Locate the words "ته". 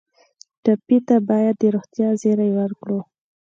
1.07-1.15